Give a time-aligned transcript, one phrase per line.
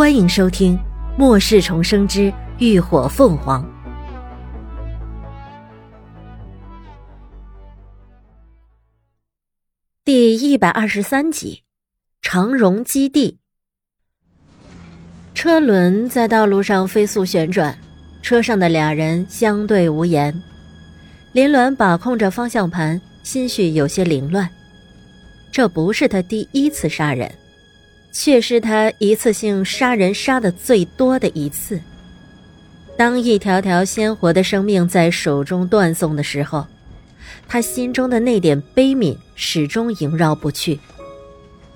[0.00, 0.78] 欢迎收听
[1.18, 3.62] 《末世重生之浴火凤凰》
[10.02, 11.56] 第一百二十三集
[12.22, 13.38] 《长荣基地》。
[15.34, 17.78] 车轮在道路上飞速旋转，
[18.22, 20.34] 车上的俩人相对无言。
[21.32, 24.48] 林鸾把控着方向盘，心绪有些凌乱。
[25.52, 27.30] 这不是他第一次杀人。
[28.12, 31.80] 却是他一次性杀人杀的最多的一次。
[32.96, 36.66] 当一条条鲜活的生命在手中断送的时候，
[37.48, 40.78] 他心中的那点悲悯始终萦绕不去。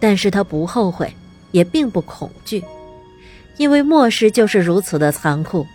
[0.01, 1.11] 但是他不后悔，
[1.51, 2.63] 也并不恐惧，
[3.57, 5.67] 因为末世就是如此的残酷，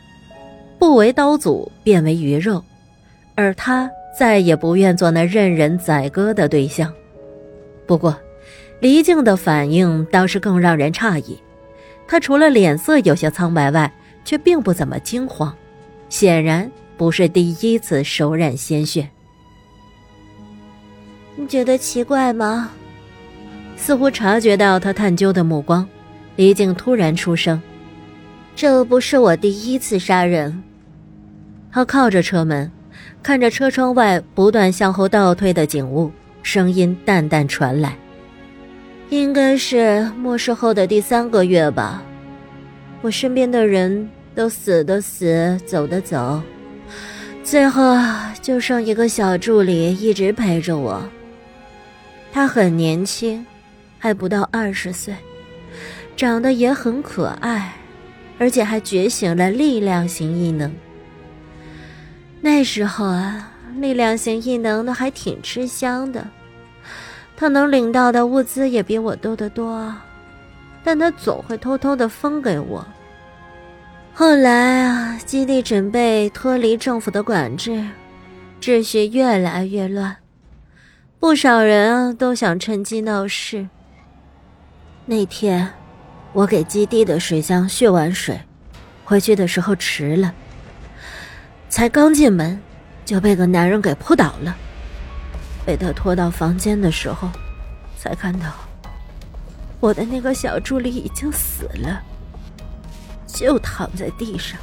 [0.78, 2.64] 不为刀俎，便为鱼肉，
[3.34, 6.94] 而他再也不愿做那任人宰割的对象。
[7.88, 8.16] 不过。
[8.80, 11.38] 黎静的反应倒是更让人诧异，
[12.08, 13.92] 她除了脸色有些苍白外，
[14.24, 15.54] 却并不怎么惊慌，
[16.08, 19.10] 显然不是第一次手染鲜血。
[21.36, 22.72] 你觉得奇怪吗？
[23.76, 25.88] 似乎察觉到他探究的目光，
[26.36, 27.62] 黎静突然出声
[28.56, 30.62] ：“这不是我第一次杀人。”
[31.72, 32.70] 他靠着车门，
[33.24, 36.12] 看着车窗外不断向后倒退的景物，
[36.44, 37.98] 声音淡淡传来。
[39.10, 42.02] 应该是末世后的第三个月吧，
[43.02, 46.42] 我身边的人都死的死，走的走，
[47.44, 47.98] 最后
[48.40, 51.04] 就剩一个小助理一直陪着我。
[52.32, 53.44] 他很年轻，
[53.98, 55.16] 还不到二十岁，
[56.16, 57.74] 长得也很可爱，
[58.38, 60.72] 而且还觉醒了力量型异能。
[62.42, 66.28] 那时候啊，力量型异能都还挺吃香的。
[67.40, 69.96] 他能领到的物资也比我多得多，
[70.84, 72.86] 但他总会偷偷的分给我。
[74.14, 77.86] 后来啊，基地准备脱离政府的管制，
[78.60, 80.18] 秩序越来越乱，
[81.18, 83.70] 不少人都想趁机闹事。
[85.06, 85.66] 那天，
[86.34, 88.38] 我给基地的水箱蓄完水，
[89.06, 90.34] 回去的时候迟了，
[91.70, 92.62] 才刚进门，
[93.06, 94.58] 就被个男人给扑倒了。
[95.70, 97.30] 被他拖到房间的时候，
[97.96, 98.48] 才看到
[99.80, 102.02] 我的那个小助理已经死了，
[103.28, 104.60] 就躺在地上，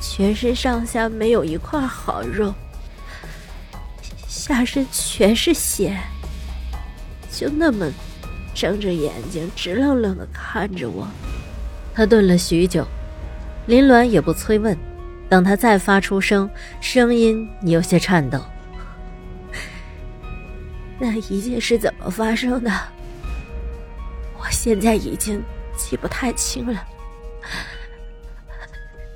[0.00, 2.52] 全身上下没有一块好肉，
[4.26, 5.96] 下身全是血，
[7.30, 7.88] 就那么
[8.56, 11.06] 睁着眼睛直愣愣的看着我。
[11.94, 12.84] 他顿了许久，
[13.68, 14.76] 林鸾也不催问。
[15.28, 16.48] 等他再发出声，
[16.80, 18.42] 声音有些颤抖。
[20.98, 22.70] 那一切是怎么发生的？
[24.38, 25.42] 我现在已经
[25.76, 26.82] 记不太清了。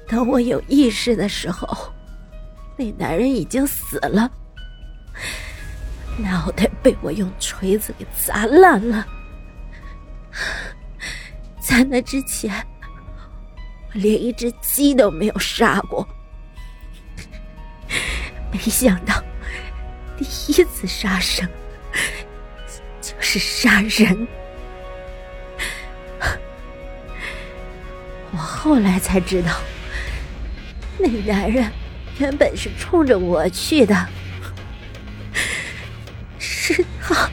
[0.07, 1.67] 等我有意识的时候，
[2.77, 4.31] 那男人已经死了，
[6.19, 9.07] 脑袋被我用锤子给砸烂了。
[11.61, 12.53] 在那之前。
[13.93, 16.07] 连一只鸡都没有杀过，
[18.51, 19.23] 没想到
[20.17, 21.49] 第一次杀生
[23.01, 24.27] 就是杀人。
[28.33, 29.61] 我后来才知道，
[30.99, 31.71] 那男人
[32.19, 34.09] 原本是冲着我去的，
[36.39, 37.31] 是他，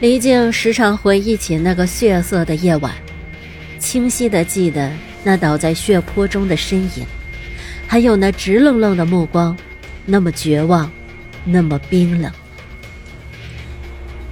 [0.00, 2.94] 黎静时常回忆起那个血色的夜晚，
[3.80, 4.92] 清晰的记得
[5.24, 7.04] 那倒在血泊中的身影，
[7.84, 9.56] 还有那直愣愣的目光，
[10.06, 10.88] 那么绝望，
[11.44, 12.30] 那么冰冷。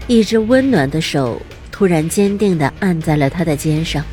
[0.06, 4.04] 一只温暖的手突然坚定地按在了他的肩上。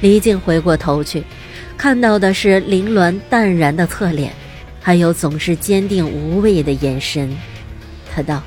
[0.00, 1.24] 黎静回过头去，
[1.76, 4.32] 看到的是凌鸾淡然的侧脸，
[4.80, 7.36] 还有总是坚定无畏的眼神。
[8.14, 8.40] 他道。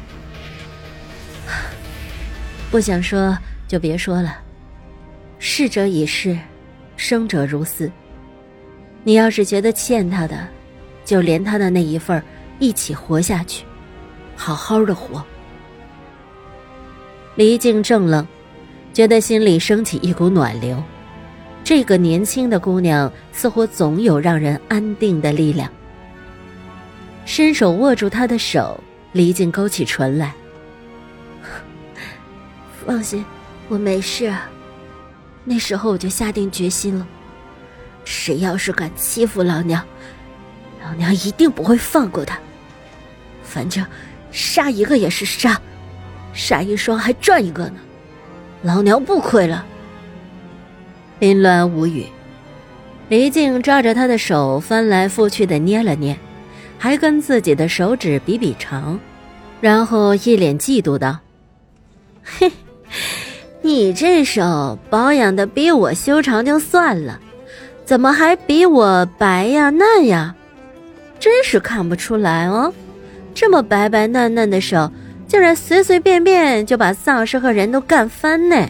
[2.71, 3.35] 不想说
[3.67, 4.37] 就别说了，
[5.39, 6.37] 逝者已逝，
[6.95, 7.91] 生者如斯。
[9.03, 10.47] 你要是觉得欠他的，
[11.03, 12.21] 就连他的那一份
[12.59, 13.65] 一起活下去，
[14.35, 15.25] 好好的活。
[17.33, 18.27] 黎静怔愣，
[18.93, 20.81] 觉得心里升起一股暖流。
[21.63, 25.71] 这个年轻的姑娘似乎总有让人安定的力量。
[27.25, 28.79] 伸手握住她的手，
[29.11, 30.35] 黎静勾起唇来。
[32.89, 33.23] 放心，
[33.67, 34.33] 我没事。
[35.43, 37.05] 那时候我就下定决心了，
[38.03, 39.85] 谁要是敢欺负老娘，
[40.83, 42.39] 老娘一定不会放过他。
[43.43, 43.85] 反正
[44.31, 45.61] 杀一个也是杀，
[46.33, 47.75] 杀一双还赚一个呢。
[48.63, 49.63] 老娘不亏了。
[51.19, 52.07] 林鸾无语，
[53.07, 56.17] 黎静抓着他的手翻来覆去的捏了捏，
[56.79, 58.99] 还跟自己的手指比比长，
[59.61, 61.19] 然后一脸嫉妒道
[62.25, 62.51] ：“嘿，
[63.69, 67.19] 你这手保养的比我修长就算了，
[67.85, 70.33] 怎么还比我白呀嫩呀？
[71.19, 72.73] 真是看不出来哦，
[73.35, 74.91] 这么白白嫩嫩的手。”
[75.29, 78.67] 竟然随随便便就把丧尸和人都干翻呢！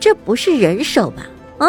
[0.00, 1.26] 这不是人手吧？
[1.58, 1.68] 啊！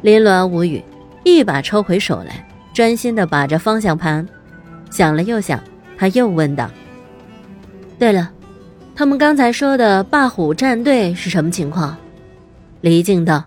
[0.00, 0.82] 林鸾无语，
[1.22, 4.26] 一把抽回手来，专心的把着方向盘。
[4.90, 5.62] 想了又想，
[5.96, 6.68] 他又问道
[7.96, 8.28] ：“对了，
[8.94, 11.96] 他们刚才说的霸虎战队是什么情况？”
[12.82, 13.44] 李静道：“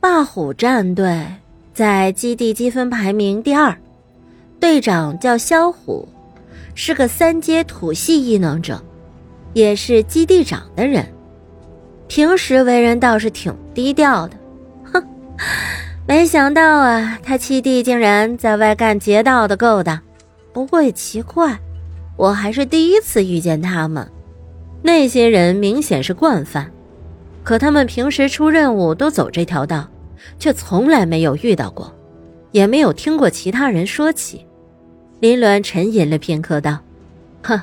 [0.00, 1.26] 霸虎战队
[1.74, 3.76] 在基地积分排名第二，
[4.60, 6.08] 队长叫萧虎。”
[6.80, 8.80] 是个三阶土系异能者，
[9.52, 11.04] 也是基地长的人。
[12.06, 14.36] 平时为人倒是挺低调的，
[14.92, 15.04] 哼！
[16.06, 20.00] 没想到啊，他七弟竟然在外干劫道的勾当。
[20.52, 21.58] 不过也奇怪，
[22.16, 24.08] 我还是第一次遇见他们。
[24.82, 26.70] 那些人明显是惯犯，
[27.42, 29.88] 可他们平时出任务都走这条道，
[30.38, 31.92] 却从来没有遇到过，
[32.52, 34.46] 也没有听过其他人说起。
[35.20, 36.78] 林鸾沉吟了片刻，道
[37.42, 37.60] ：“哼，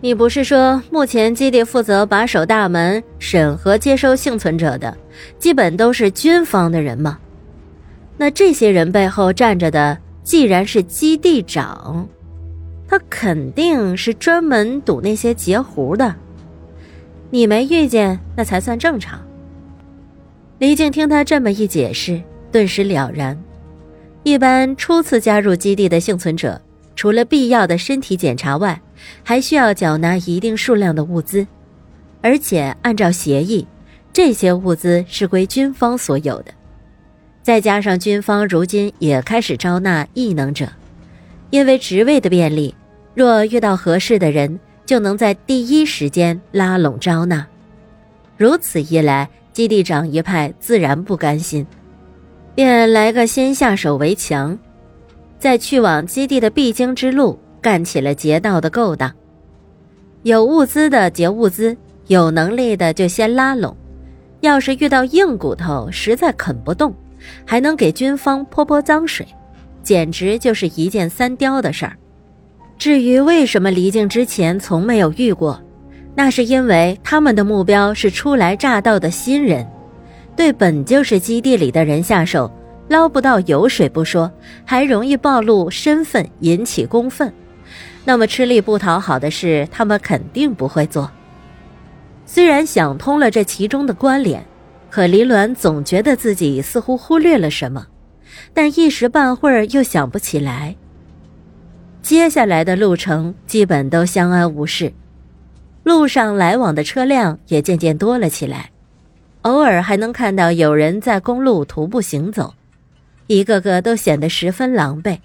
[0.00, 4.96] 你不是说目前基地负责把守大门、审核接收幸存者的，
[5.38, 7.18] 基本都是军方的人吗？
[8.16, 12.08] 那这些人背后站着的，既然是基地长，
[12.94, 16.14] 他肯定是专门堵那些截胡的。
[17.30, 19.20] 你没遇见，那才算正常。”
[20.60, 23.36] 李靖听他这么一解释，顿时了然。
[24.22, 26.62] 一般初次加入基地的幸存者，
[26.94, 28.80] 除了必要的身体检查外，
[29.24, 31.44] 还需要缴纳一定数量的物资，
[32.22, 33.66] 而且按照协议，
[34.12, 36.54] 这些物资是归军方所有的。
[37.42, 40.68] 再加上军方如今也开始招纳异能者，
[41.50, 42.72] 因为职位的便利，
[43.14, 47.46] 若遇到合适的人，就能在第一时间拉拢招纳。
[48.36, 51.64] 如此一来，基地长一派自然不甘心。
[52.54, 54.58] 便来个先下手为强，
[55.38, 59.12] 在去往基地的必经之路干起了劫道的勾当。
[60.22, 61.76] 有物资的劫物资，
[62.06, 63.76] 有能力的就先拉拢。
[64.40, 66.94] 要是遇到硬骨头，实在啃不动，
[67.46, 69.26] 还能给军方泼泼脏水，
[69.82, 71.96] 简直就是一箭三雕的事儿。
[72.76, 75.60] 至于为什么离境之前从没有遇过，
[76.14, 79.66] 那是因为他们的目标是初来乍到的新人。
[80.36, 82.50] 对本就是基地里的人下手，
[82.88, 84.30] 捞不到油水不说，
[84.64, 87.32] 还容易暴露身份，引起公愤。
[88.04, 91.10] 那么吃力不讨好的事，他们肯定不会做。
[92.26, 94.44] 虽然想通了这其中的关联，
[94.90, 97.86] 可林鸾总觉得自己似乎忽略了什么，
[98.52, 100.76] 但一时半会儿又想不起来。
[102.04, 104.92] 接下来的路程基本都相安无事，
[105.84, 108.70] 路上来往的车辆也渐渐多了起来。
[109.40, 112.52] 偶尔还能看到有人在公路徒步行走，
[113.26, 115.20] 一个个都显得十分狼狈，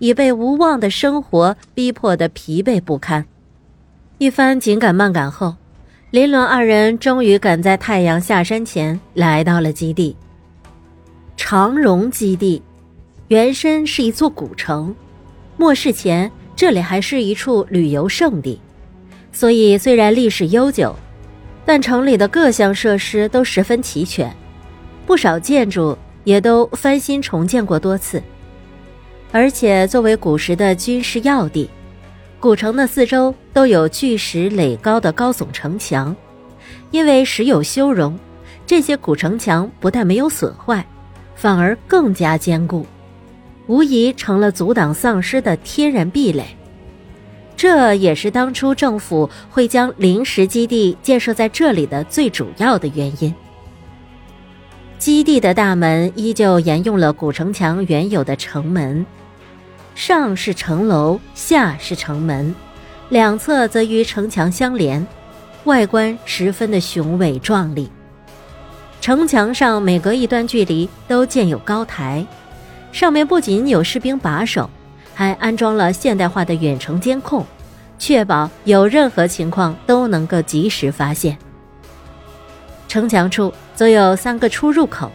[0.00, 3.24] 已被无望的生活逼迫得疲惫不堪。
[4.18, 5.54] 一番紧赶慢赶后，
[6.10, 10.16] 林伦二人终于赶在太阳下山前来到了基地——
[11.38, 12.60] 长荣基地。
[13.28, 14.92] 原身是一座古城，
[15.60, 18.58] 末世前这里还是一处旅游胜地，
[19.30, 20.96] 所以虽然历史悠久。
[21.66, 24.34] 但城里的各项设施都十分齐全，
[25.04, 28.22] 不少建筑也都翻新重建过多次。
[29.32, 31.68] 而且作为古时的军事要地，
[32.40, 36.16] 古城的四周都有巨石垒高的高耸城墙，
[36.90, 38.18] 因为时有修容，
[38.64, 40.82] 这些古城墙不但没有损坏，
[41.34, 42.86] 反而更加坚固，
[43.70, 46.44] 无疑成了阻挡丧尸的天然壁垒。
[47.56, 53.32] 这也是当初政府会将临时基地建设在这里的最主要的原因。
[54.98, 59.06] 基地的大门依旧沿用了古城墙原有的城门，
[59.94, 62.52] 上是城楼，下是城门，
[63.08, 65.06] 两侧则与城墙相连，
[65.62, 67.88] 外观十分的雄伟壮丽。
[69.00, 72.26] 城墙上每隔一段距离都建有高台，
[72.92, 74.68] 上面不仅有士兵把守。
[75.12, 77.44] 还安装了现代化的远程监控，
[77.98, 81.36] 确保有任何情况都能够及时发现。
[82.88, 85.12] 城墙处则有三个出入口，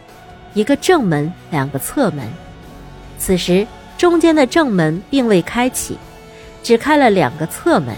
[0.53, 2.23] 一个正门，两个侧门。
[3.17, 3.65] 此时，
[3.97, 5.97] 中间的正门并未开启，
[6.61, 7.95] 只开了两个侧门，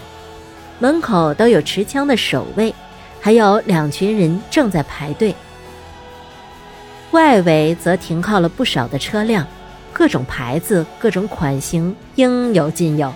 [0.80, 2.74] 门口都有持枪的守卫，
[3.20, 5.36] 还有两群人正在排队。
[7.12, 9.46] 外围则停靠了不少的车辆，
[9.98, 13.12] 各种牌子、各种款型应有尽有。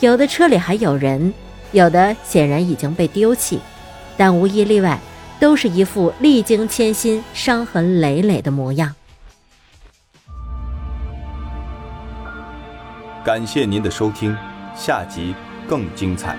[0.00, 1.32] 有的车里还有人，
[1.70, 3.60] 有的显然已经被丢弃，
[4.16, 4.98] 但无一例外，
[5.38, 8.92] 都是一副历经千辛、伤痕累累的模样。
[13.24, 14.36] 感谢您的收听，
[14.74, 15.32] 下集
[15.68, 16.36] 更精彩。